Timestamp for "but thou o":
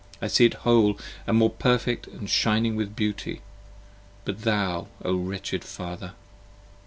4.25-5.15